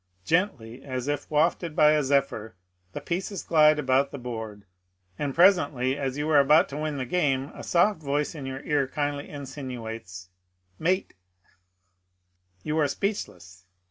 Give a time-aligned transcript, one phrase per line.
[0.01, 2.55] I Gently as if wafted by a zephyr
[2.93, 4.65] the pieces glide about the board;
[5.19, 8.61] and presently as you are about to win the game a soft voice in your
[8.63, 10.29] ear kindly insinuates,
[10.79, 11.13] Mate
[11.45, 11.49] I
[12.63, 13.65] You are speechless.